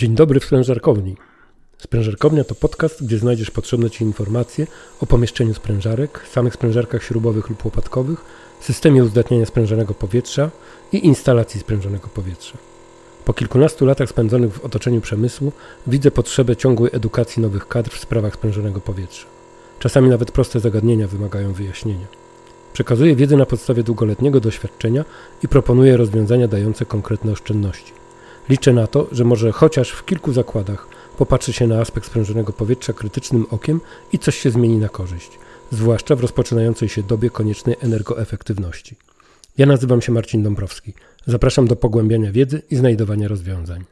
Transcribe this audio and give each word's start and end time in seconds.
Dzień 0.00 0.14
dobry 0.14 0.40
w 0.40 0.44
sprężarkowni. 0.44 1.16
Sprężarkownia 1.78 2.44
to 2.44 2.54
podcast, 2.54 3.04
gdzie 3.04 3.18
znajdziesz 3.18 3.50
potrzebne 3.50 3.90
Ci 3.90 4.04
informacje 4.04 4.66
o 5.00 5.06
pomieszczeniu 5.06 5.54
sprężarek, 5.54 6.26
samych 6.32 6.54
sprężarkach 6.54 7.02
śrubowych 7.02 7.48
lub 7.48 7.64
łopatkowych, 7.64 8.24
systemie 8.60 9.04
uzdatniania 9.04 9.46
sprężonego 9.46 9.94
powietrza 9.94 10.50
i 10.92 11.06
instalacji 11.06 11.60
sprężonego 11.60 12.08
powietrza. 12.08 12.58
Po 13.24 13.32
kilkunastu 13.32 13.86
latach 13.86 14.08
spędzonych 14.08 14.54
w 14.54 14.64
otoczeniu 14.64 15.00
przemysłu 15.00 15.52
widzę 15.86 16.10
potrzebę 16.10 16.56
ciągłej 16.56 16.90
edukacji 16.94 17.42
nowych 17.42 17.68
kadr 17.68 17.90
w 17.90 18.00
sprawach 18.00 18.34
sprężonego 18.34 18.80
powietrza. 18.80 19.26
Czasami 19.78 20.08
nawet 20.08 20.32
proste 20.32 20.60
zagadnienia 20.60 21.08
wymagają 21.08 21.52
wyjaśnienia. 21.52 22.06
Przekazuję 22.72 23.16
wiedzę 23.16 23.36
na 23.36 23.46
podstawie 23.46 23.82
długoletniego 23.82 24.40
doświadczenia 24.40 25.04
i 25.42 25.48
proponuję 25.48 25.96
rozwiązania 25.96 26.48
dające 26.48 26.84
konkretne 26.84 27.32
oszczędności. 27.32 27.99
Liczę 28.50 28.72
na 28.72 28.86
to, 28.86 29.08
że 29.12 29.24
może 29.24 29.52
chociaż 29.52 29.90
w 29.90 30.04
kilku 30.04 30.32
zakładach 30.32 30.86
popatrzy 31.18 31.52
się 31.52 31.66
na 31.66 31.80
aspekt 31.80 32.06
sprężonego 32.06 32.52
powietrza 32.52 32.92
krytycznym 32.92 33.46
okiem 33.50 33.80
i 34.12 34.18
coś 34.18 34.38
się 34.38 34.50
zmieni 34.50 34.78
na 34.78 34.88
korzyść, 34.88 35.38
zwłaszcza 35.70 36.16
w 36.16 36.20
rozpoczynającej 36.20 36.88
się 36.88 37.02
dobie 37.02 37.30
koniecznej 37.30 37.76
energoefektywności. 37.80 38.96
Ja 39.58 39.66
nazywam 39.66 40.02
się 40.02 40.12
Marcin 40.12 40.42
Dąbrowski. 40.42 40.94
Zapraszam 41.26 41.66
do 41.66 41.76
pogłębiania 41.76 42.32
wiedzy 42.32 42.62
i 42.70 42.76
znajdowania 42.76 43.28
rozwiązań. 43.28 43.84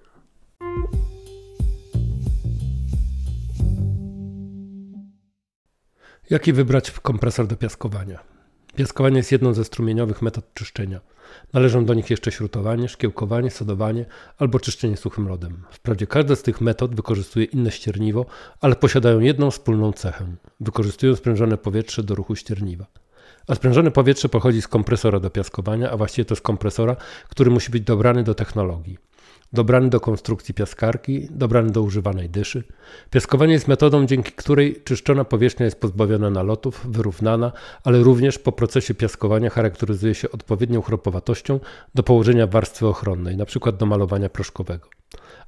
Jaki 6.31 6.53
wybrać 6.53 6.91
kompresor 6.91 7.47
do 7.47 7.57
piaskowania? 7.57 8.38
Piaskowanie 8.79 9.17
jest 9.17 9.33
jedną 9.33 9.55
ze 9.55 9.65
strumieniowych 9.65 10.23
metod 10.23 10.55
czyszczenia. 10.55 11.01
Należą 11.53 11.85
do 11.85 11.95
nich 11.95 12.11
jeszcze 12.11 12.33
śrutowanie, 12.33 12.89
szkiełkowanie, 12.89 13.51
sodowanie 13.51 14.05
albo 14.39 14.61
czyszczenie 14.61 14.97
suchym 14.97 15.29
lodem. 15.29 15.63
Wprawdzie 15.71 16.07
każda 16.07 16.37
z 16.37 16.43
tych 16.43 16.61
metod 16.61 16.95
wykorzystuje 16.95 17.45
inne 17.47 17.71
ścierniwo, 17.71 18.27
ale 18.61 18.77
posiadają 18.77 19.21
jedną 19.21 19.51
wspólną 19.51 19.93
cechę. 19.93 20.27
Wykorzystują 20.61 21.17
sprężone 21.17 21.57
powietrze 21.57 22.03
do 22.03 22.15
ruchu 22.15 22.37
ścierniwa. 22.37 22.87
A 23.47 23.55
sprężone 23.55 23.91
powietrze 23.91 24.29
pochodzi 24.29 24.63
z 24.63 24.69
kompresora 24.69 25.21
do 25.21 25.31
piaskowania, 25.31 25.91
a 25.91 25.97
właściwie 25.97 26.25
to 26.25 26.37
z 26.37 26.41
kompresora, 26.41 26.97
który 27.29 27.51
musi 27.51 27.71
być 27.71 27.83
dobrany 27.83 28.25
do 28.25 28.35
technologii 28.35 28.99
dobrany 29.53 29.91
do 29.91 30.01
konstrukcji 30.01 30.55
piaskarki, 30.55 31.29
dobrany 31.31 31.71
do 31.71 31.83
używanej 31.83 32.31
dyszy. 32.31 32.65
Piaskowanie 33.11 33.53
jest 33.53 33.69
metodą, 33.69 34.07
dzięki 34.07 34.33
której 34.33 34.83
czyszczona 34.85 35.25
powierzchnia 35.25 35.65
jest 35.65 35.81
pozbawiona 35.81 36.31
nalotów, 36.31 36.87
wyrównana, 36.91 37.53
ale 37.85 37.99
również 37.99 38.39
po 38.39 38.53
procesie 38.53 38.95
piaskowania 38.95 39.51
charakteryzuje 39.51 40.15
się 40.15 40.31
odpowiednią 40.31 40.83
chropowatością 40.83 41.61
do 41.95 42.03
położenia 42.03 42.47
warstwy 42.47 42.87
ochronnej, 42.87 43.35
np. 43.35 43.73
do 43.73 43.87
malowania 43.87 44.29
proszkowego. 44.29 44.89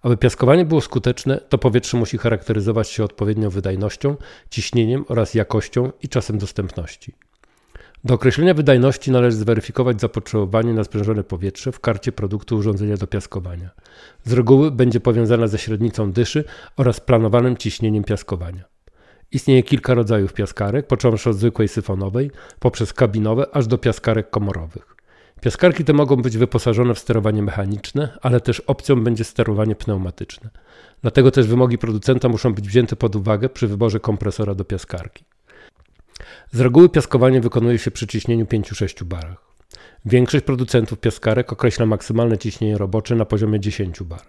Aby 0.02 0.16
piaskowanie 0.16 0.64
było 0.64 0.80
skuteczne, 0.80 1.40
to 1.48 1.58
powietrze 1.58 1.96
musi 1.96 2.18
charakteryzować 2.18 2.88
się 2.88 3.04
odpowiednią 3.04 3.50
wydajnością, 3.50 4.16
ciśnieniem 4.50 5.04
oraz 5.08 5.34
jakością 5.34 5.92
i 6.02 6.08
czasem 6.08 6.38
dostępności. 6.38 7.14
Do 8.04 8.14
określenia 8.14 8.54
wydajności 8.54 9.10
należy 9.10 9.36
zweryfikować 9.36 10.00
zapotrzebowanie 10.00 10.74
na 10.74 10.84
sprężone 10.84 11.24
powietrze 11.24 11.72
w 11.72 11.80
karcie 11.80 12.12
produktu 12.12 12.56
urządzenia 12.56 12.96
do 12.96 13.06
piaskowania. 13.06 13.70
Z 14.24 14.32
reguły 14.32 14.70
będzie 14.70 15.00
powiązana 15.00 15.46
ze 15.48 15.58
średnicą 15.58 16.12
dyszy 16.12 16.44
oraz 16.76 17.00
planowanym 17.00 17.56
ciśnieniem 17.56 18.04
piaskowania. 18.04 18.64
Istnieje 19.32 19.62
kilka 19.62 19.94
rodzajów 19.94 20.32
piaskarek, 20.32 20.86
począwszy 20.86 21.30
od 21.30 21.36
zwykłej 21.36 21.68
syfonowej, 21.68 22.30
poprzez 22.58 22.92
kabinowe, 22.92 23.46
aż 23.52 23.66
do 23.66 23.78
piaskarek 23.78 24.30
komorowych. 24.30 24.96
Piaskarki 25.40 25.84
te 25.84 25.92
mogą 25.92 26.16
być 26.16 26.36
wyposażone 26.36 26.94
w 26.94 26.98
sterowanie 26.98 27.42
mechaniczne, 27.42 28.18
ale 28.22 28.40
też 28.40 28.60
opcją 28.60 29.04
będzie 29.04 29.24
sterowanie 29.24 29.74
pneumatyczne. 29.76 30.50
Dlatego 31.02 31.30
też 31.30 31.46
wymogi 31.46 31.78
producenta 31.78 32.28
muszą 32.28 32.54
być 32.54 32.68
wzięte 32.68 32.96
pod 32.96 33.16
uwagę 33.16 33.48
przy 33.48 33.68
wyborze 33.68 34.00
kompresora 34.00 34.54
do 34.54 34.64
piaskarki. 34.64 35.24
Z 36.52 36.60
reguły 36.60 36.88
piaskowanie 36.88 37.40
wykonuje 37.40 37.78
się 37.78 37.90
przy 37.90 38.06
ciśnieniu 38.06 38.44
5-6 38.44 39.04
barach. 39.04 39.50
Większość 40.04 40.44
producentów 40.44 40.98
piaskarek 40.98 41.52
określa 41.52 41.86
maksymalne 41.86 42.38
ciśnienie 42.38 42.78
robocze 42.78 43.14
na 43.14 43.24
poziomie 43.24 43.60
10 43.60 44.02
bar. 44.02 44.22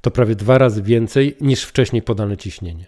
To 0.00 0.10
prawie 0.10 0.34
dwa 0.34 0.58
razy 0.58 0.82
więcej 0.82 1.36
niż 1.40 1.64
wcześniej 1.64 2.02
podane 2.02 2.36
ciśnienie. 2.36 2.86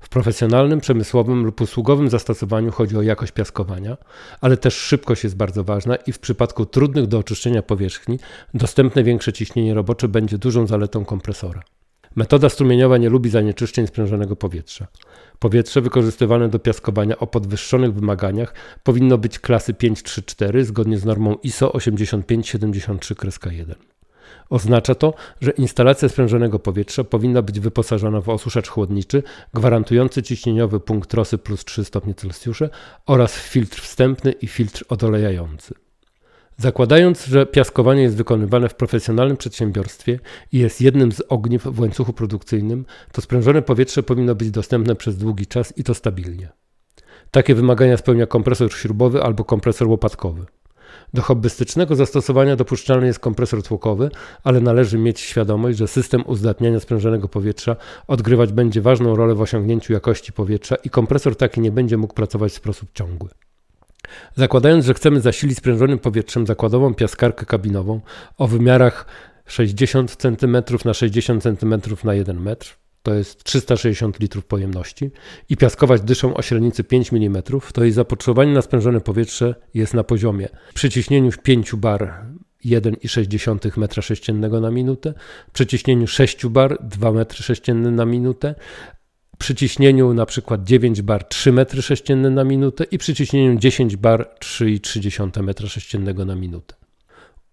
W 0.00 0.08
profesjonalnym, 0.08 0.80
przemysłowym 0.80 1.44
lub 1.44 1.60
usługowym 1.60 2.10
zastosowaniu 2.10 2.72
chodzi 2.72 2.96
o 2.96 3.02
jakość 3.02 3.32
piaskowania, 3.32 3.96
ale 4.40 4.56
też 4.56 4.74
szybkość 4.74 5.24
jest 5.24 5.36
bardzo 5.36 5.64
ważna 5.64 5.96
i 5.96 6.12
w 6.12 6.18
przypadku 6.18 6.66
trudnych 6.66 7.06
do 7.06 7.18
oczyszczenia 7.18 7.62
powierzchni 7.62 8.18
dostępne 8.54 9.04
większe 9.04 9.32
ciśnienie 9.32 9.74
robocze 9.74 10.08
będzie 10.08 10.38
dużą 10.38 10.66
zaletą 10.66 11.04
kompresora. 11.04 11.62
Metoda 12.16 12.48
strumieniowa 12.48 12.96
nie 12.96 13.08
lubi 13.08 13.30
zanieczyszczeń 13.30 13.86
sprężonego 13.86 14.36
powietrza. 14.36 14.86
Powietrze 15.38 15.80
wykorzystywane 15.80 16.48
do 16.48 16.58
piaskowania 16.58 17.18
o 17.18 17.26
podwyższonych 17.26 17.94
wymaganiach 17.94 18.54
powinno 18.82 19.18
być 19.18 19.38
klasy 19.38 19.74
534 19.74 20.64
zgodnie 20.64 20.98
z 20.98 21.04
normą 21.04 21.36
ISO 21.42 21.70
8573-1. 21.70 23.74
Oznacza 24.50 24.94
to, 24.94 25.14
że 25.40 25.50
instalacja 25.50 26.08
sprężonego 26.08 26.58
powietrza 26.58 27.04
powinna 27.04 27.42
być 27.42 27.60
wyposażona 27.60 28.20
w 28.20 28.28
osuszacz 28.28 28.68
chłodniczy 28.68 29.22
gwarantujący 29.54 30.22
ciśnieniowy 30.22 30.80
punkt 30.80 31.10
trosy 31.10 31.38
plus 31.38 31.64
3 31.64 31.84
stopnie 31.84 32.14
Celsjusza 32.14 32.68
oraz 33.06 33.34
filtr 33.34 33.80
wstępny 33.80 34.32
i 34.32 34.46
filtr 34.46 34.84
odolejający. 34.88 35.74
Zakładając, 36.60 37.26
że 37.26 37.46
piaskowanie 37.46 38.02
jest 38.02 38.16
wykonywane 38.16 38.68
w 38.68 38.74
profesjonalnym 38.74 39.36
przedsiębiorstwie 39.36 40.18
i 40.52 40.58
jest 40.58 40.80
jednym 40.80 41.12
z 41.12 41.22
ogniw 41.28 41.62
w 41.62 41.80
łańcuchu 41.80 42.12
produkcyjnym, 42.12 42.86
to 43.12 43.20
sprężone 43.20 43.62
powietrze 43.62 44.02
powinno 44.02 44.34
być 44.34 44.50
dostępne 44.50 44.94
przez 44.94 45.16
długi 45.16 45.46
czas 45.46 45.78
i 45.78 45.84
to 45.84 45.94
stabilnie. 45.94 46.48
Takie 47.30 47.54
wymagania 47.54 47.96
spełnia 47.96 48.26
kompresor 48.26 48.72
śrubowy 48.72 49.22
albo 49.22 49.44
kompresor 49.44 49.88
łopatkowy. 49.88 50.46
Do 51.14 51.22
hobbystycznego 51.22 51.96
zastosowania 51.96 52.56
dopuszczalny 52.56 53.06
jest 53.06 53.18
kompresor 53.18 53.62
tłokowy, 53.62 54.10
ale 54.44 54.60
należy 54.60 54.98
mieć 54.98 55.20
świadomość, 55.20 55.78
że 55.78 55.88
system 55.88 56.22
uzdatniania 56.26 56.80
sprężonego 56.80 57.28
powietrza 57.28 57.76
odgrywać 58.06 58.52
będzie 58.52 58.80
ważną 58.80 59.16
rolę 59.16 59.34
w 59.34 59.40
osiągnięciu 59.40 59.92
jakości 59.92 60.32
powietrza 60.32 60.76
i 60.84 60.90
kompresor 60.90 61.36
taki 61.36 61.60
nie 61.60 61.72
będzie 61.72 61.96
mógł 61.96 62.14
pracować 62.14 62.52
w 62.52 62.56
sposób 62.56 62.88
ciągły. 62.94 63.28
Zakładając, 64.36 64.84
że 64.84 64.94
chcemy 64.94 65.20
zasilić 65.20 65.58
sprężonym 65.58 65.98
powietrzem 65.98 66.46
zakładową 66.46 66.94
piaskarkę 66.94 67.46
kabinową 67.46 68.00
o 68.36 68.48
wymiarach 68.48 69.06
60 69.46 70.16
cm 70.16 70.56
na 70.84 70.94
60 70.94 71.42
cm 71.42 71.80
na 72.04 72.14
1 72.14 72.40
metr, 72.40 72.76
to 73.02 73.14
jest 73.14 73.44
360 73.44 74.20
litrów 74.20 74.44
pojemności, 74.44 75.10
i 75.48 75.56
piaskować 75.56 76.00
dyszą 76.00 76.34
o 76.34 76.42
średnicy 76.42 76.84
5 76.84 77.12
mm, 77.12 77.42
to 77.72 77.82
jej 77.82 77.92
zapotrzebowanie 77.92 78.52
na 78.52 78.62
sprężone 78.62 79.00
powietrze 79.00 79.54
jest 79.74 79.94
na 79.94 80.04
poziomie 80.04 80.48
przy 80.74 80.90
ciśnieniu 80.90 81.30
5 81.42 81.74
bar 81.74 82.26
1,6 82.64 83.72
m3 83.76 84.60
na 84.60 84.70
minutę, 84.70 85.14
przy 85.52 85.66
ciśnieniu 85.66 86.06
6 86.06 86.46
bar 86.46 86.78
2 86.82 87.10
m3 87.10 87.74
na 87.74 88.04
minutę, 88.04 88.54
przy 89.38 89.54
ciśnieniu 89.54 90.14
na 90.14 90.26
przykład 90.26 90.64
9 90.64 91.02
bar 91.02 91.24
3 91.24 91.52
m3 91.52 92.30
na 92.30 92.44
minutę 92.44 92.84
i 92.84 92.98
przy 92.98 93.14
ciśnieniu 93.14 93.58
10 93.58 93.96
bar 93.96 94.30
3,3 94.40 95.30
m3 95.30 96.26
na 96.26 96.34
minutę. 96.34 96.74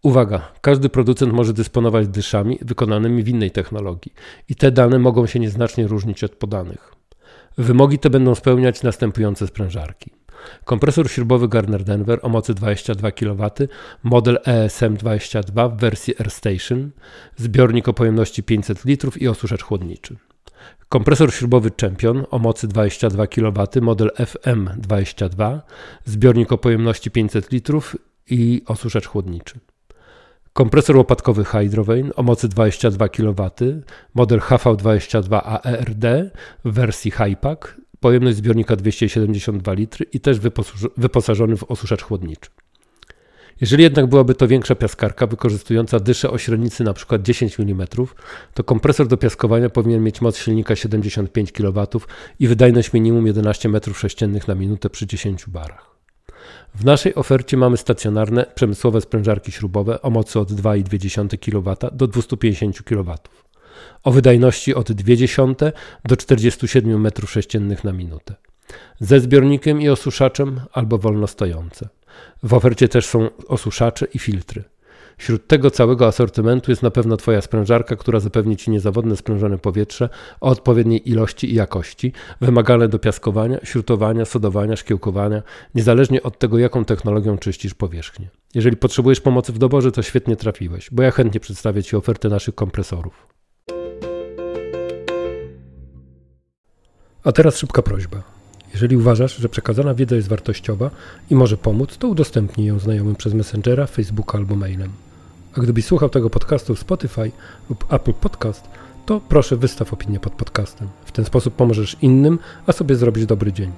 Uwaga, 0.04 0.52
każdy 0.62 0.90
producent 0.90 1.34
może 1.34 1.54
dysponować 1.54 2.08
dyszami 2.08 2.60
wykonanymi 2.62 3.24
w 3.24 3.28
innej 3.28 3.52
technologii 3.52 4.14
i 4.50 4.56
te 4.56 4.72
dane 4.72 5.00
mogą 5.00 5.26
się 5.26 5.40
nieznacznie 5.40 5.88
różnić 5.88 6.24
od 6.24 6.32
podanych. 6.32 6.94
Wymogi 7.58 8.00
te 8.00 8.10
będą 8.10 8.36
spełniać 8.36 8.84
następujące 8.84 9.48
sprężarki. 9.48 10.12
Kompresor 10.66 11.12
śrubowy 11.12 11.48
Garner 11.48 11.84
Denver 11.84 12.20
o 12.22 12.30
mocy 12.30 12.54
22 12.54 13.12
kW, 13.12 13.50
model 14.04 14.40
ESM22 14.46 15.78
w 15.78 15.80
wersji 15.80 16.14
AirStation, 16.20 16.92
zbiornik 17.38 17.88
o 17.88 17.94
pojemności 17.94 18.44
500 18.44 18.86
litrów 18.86 19.22
i 19.22 19.28
osuszacz 19.28 19.64
chłodniczy. 19.64 20.16
Kompresor 20.90 21.34
śrubowy 21.34 21.72
Champion 21.82 22.26
o 22.32 22.40
mocy 22.40 22.68
22 22.68 23.28
kW, 23.28 23.68
model 23.82 24.12
FM22, 24.18 25.60
zbiornik 26.06 26.52
o 26.52 26.58
pojemności 26.58 27.12
500 27.12 27.52
litrów 27.52 27.96
i 28.30 28.62
osuszacz 28.66 29.08
chłodniczy. 29.08 29.60
Kompresor 30.54 30.98
łopatkowy 30.98 31.46
Hydrovane 31.46 32.16
o 32.16 32.24
mocy 32.24 32.48
22 32.48 33.10
kW, 33.10 33.50
model 34.14 34.40
HV22AERD 34.40 36.30
w 36.66 36.74
wersji 36.74 37.12
Hypack, 37.12 37.82
pojemność 38.00 38.38
zbiornika 38.38 38.76
272 38.76 39.74
litry 39.74 40.06
i 40.14 40.20
też 40.20 40.40
wyposażony 40.98 41.58
w 41.58 41.64
osuszacz 41.64 42.04
chłodniczy. 42.04 42.50
Jeżeli 43.62 43.84
jednak 43.84 44.08
byłaby 44.08 44.36
to 44.36 44.48
większa 44.48 44.76
piaskarka 44.76 45.28
wykorzystująca 45.28 46.00
dyszę 46.00 46.30
o 46.30 46.38
średnicy 46.38 46.84
np. 46.84 47.20
10 47.20 47.60
mm, 47.60 47.88
to 48.54 48.64
kompresor 48.64 49.08
do 49.08 49.18
piaskowania 49.18 49.70
powinien 49.70 50.04
mieć 50.04 50.22
moc 50.22 50.38
silnika 50.38 50.76
75 50.76 51.52
kW 51.52 51.88
i 52.40 52.48
wydajność 52.48 52.94
minimum 52.94 53.28
11 53.28 53.70
m3 53.70 54.48
na 54.48 54.56
minutę 54.56 54.90
przy 54.90 55.08
10 55.08 55.46
barach. 55.48 55.96
W 56.76 56.86
naszej 56.86 57.16
ofercie 57.16 57.58
mamy 57.58 57.78
stacjonarne, 57.78 58.46
przemysłowe 58.56 59.02
sprężarki 59.02 59.52
śrubowe 59.52 60.02
o 60.02 60.10
mocy 60.10 60.40
od 60.40 60.52
2,2 60.52 61.38
kW 61.38 61.76
do 61.92 62.08
250 62.08 62.84
kW. 62.84 63.16
o 64.04 64.12
wydajności 64.12 64.76
od 64.76 64.90
0,2 64.90 65.72
do 66.06 66.18
47 66.18 67.04
m3 67.04 67.84
na 67.84 67.94
minutę. 67.94 68.36
Ze 69.00 69.20
zbiornikiem 69.20 69.82
i 69.82 69.90
osuszaczem 69.90 70.62
albo 70.74 70.98
wolno 70.98 71.28
stojące. 71.28 71.90
W 72.44 72.54
ofercie 72.54 72.88
też 72.88 73.06
są 73.06 73.30
osuszacze 73.48 74.08
i 74.14 74.20
filtry. 74.20 74.64
Wśród 75.18 75.48
tego 75.48 75.72
całego 75.72 76.08
asortymentu 76.08 76.72
jest 76.72 76.84
na 76.84 76.92
pewno 76.92 77.18
Twoja 77.18 77.42
sprężarka, 77.42 77.96
która 77.96 78.20
zapewni 78.20 78.58
Ci 78.58 78.72
niezawodne 78.72 79.16
sprężone 79.16 79.58
powietrze 79.58 80.10
o 80.42 80.50
odpowiedniej 80.50 81.10
ilości 81.10 81.52
i 81.52 81.56
jakości, 81.56 82.14
wymagane 82.42 82.88
do 82.88 83.00
piaskowania, 83.00 83.58
śrutowania, 83.64 84.26
sodowania, 84.26 84.76
szkiełkowania, 84.76 85.44
niezależnie 85.76 86.24
od 86.24 86.40
tego, 86.40 86.58
jaką 86.58 86.86
technologią 86.86 87.38
czyścisz 87.38 87.74
powierzchnię. 87.74 88.30
Jeżeli 88.56 88.78
potrzebujesz 88.78 89.22
pomocy 89.22 89.54
w 89.54 89.58
doborze, 89.58 89.92
to 89.92 90.02
świetnie 90.02 90.36
trafiłeś, 90.36 90.90
bo 90.92 91.04
ja 91.04 91.12
chętnie 91.12 91.40
przedstawię 91.40 91.84
Ci 91.84 91.96
ofertę 91.96 92.30
naszych 92.30 92.56
kompresorów. 92.56 93.28
A 97.24 97.32
teraz 97.32 97.58
szybka 97.58 97.82
prośba. 97.82 98.35
Jeżeli 98.76 98.98
uważasz, 98.98 99.38
że 99.38 99.50
przekazana 99.50 99.94
wiedza 99.94 100.16
jest 100.16 100.28
wartościowa 100.28 100.90
i 101.30 101.36
może 101.36 101.58
pomóc, 101.58 101.98
to 101.98 102.08
udostępnij 102.08 102.68
ją 102.68 102.80
znajomym 102.80 103.16
przez 103.16 103.34
Messengera, 103.34 103.88
Facebooka 103.88 104.38
albo 104.38 104.56
mailem. 104.56 104.92
A 105.58 105.62
gdybyś 105.62 105.86
słuchał 105.86 106.10
tego 106.10 106.30
podcastu 106.30 106.76
w 106.76 106.80
Spotify 106.80 107.32
lub 107.70 107.94
Apple 107.94 108.14
Podcast, 108.14 108.68
to 109.06 109.22
proszę 109.30 109.58
wystaw 109.58 109.94
opinię 109.94 110.20
pod 110.20 110.34
podcastem. 110.34 110.88
W 111.06 111.12
ten 111.12 111.26
sposób 111.26 111.56
pomożesz 111.56 111.98
innym, 112.02 112.40
a 112.68 112.72
sobie 112.72 112.96
zrobić 112.96 113.26
dobry 113.26 113.54
dzień. 113.54 113.72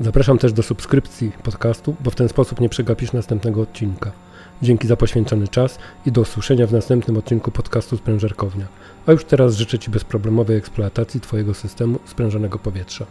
Zapraszam 0.00 0.38
też 0.38 0.52
do 0.52 0.62
subskrypcji 0.62 1.32
podcastu, 1.42 1.96
bo 2.00 2.10
w 2.10 2.14
ten 2.14 2.28
sposób 2.28 2.60
nie 2.60 2.68
przegapisz 2.68 3.12
następnego 3.12 3.60
odcinka. 3.60 4.12
Dzięki 4.62 4.86
za 4.86 4.96
poświęcony 4.96 5.48
czas 5.48 5.78
i 6.06 6.12
do 6.12 6.20
usłyszenia 6.20 6.66
w 6.66 6.72
następnym 6.72 7.16
odcinku 7.16 7.50
podcastu 7.50 7.96
Sprężarkownia. 7.96 8.66
A 9.06 9.12
już 9.12 9.24
teraz 9.24 9.56
życzę 9.56 9.78
Ci 9.78 9.90
bezproblemowej 9.90 10.56
eksploatacji 10.56 11.20
Twojego 11.20 11.54
systemu 11.54 11.98
sprężonego 12.06 12.58
powietrza. 12.58 13.06